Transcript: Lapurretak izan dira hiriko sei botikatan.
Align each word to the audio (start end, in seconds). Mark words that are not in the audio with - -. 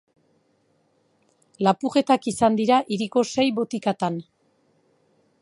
Lapurretak 1.67 2.25
izan 2.33 2.57
dira 2.61 2.81
hiriko 2.97 3.25
sei 3.35 3.47
botikatan. 3.61 4.19